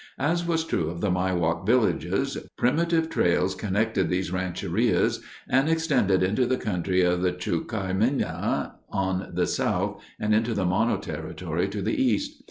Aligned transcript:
As 0.17 0.43
was 0.47 0.63
true 0.65 0.89
of 0.89 0.99
the 0.99 1.11
Miwok 1.11 1.63
villages, 1.63 2.35
primitive 2.57 3.07
trails 3.07 3.53
connected 3.53 4.09
these 4.09 4.31
rancherias 4.31 5.19
and 5.47 5.69
extended 5.69 6.23
into 6.23 6.47
the 6.47 6.57
country 6.57 7.03
of 7.03 7.21
the 7.21 7.31
Chukaimina 7.33 8.71
on 8.89 9.29
the 9.35 9.45
south 9.45 10.01
and 10.19 10.33
into 10.33 10.55
the 10.55 10.65
Mono 10.65 10.97
territory 10.97 11.67
to 11.67 11.83
the 11.83 12.01
east. 12.01 12.39